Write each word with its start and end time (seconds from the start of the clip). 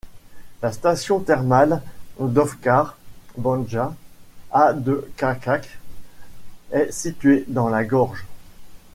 La 0.63 0.71
station 0.71 1.19
thermale 1.19 1.79
d'Ovčar 2.19 2.97
Banja, 3.37 3.93
à 4.51 4.73
de 4.73 5.07
Čačak, 5.15 5.77
est 6.71 6.91
située 6.91 7.45
dans 7.47 7.69
la 7.69 7.85
gorge. 7.85 8.25